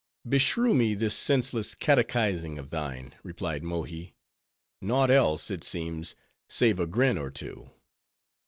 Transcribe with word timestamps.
"Beshrew 0.27 0.73
me, 0.73 0.95
this 0.95 1.15
senseless 1.15 1.75
catechising 1.75 2.57
of 2.57 2.71
thine," 2.71 3.13
replied 3.21 3.61
Mohi; 3.63 4.15
"naught 4.81 5.11
else, 5.11 5.51
it 5.51 5.63
seems, 5.63 6.15
save 6.49 6.79
a 6.79 6.87
grin 6.87 7.19
or 7.19 7.29
two." 7.29 7.69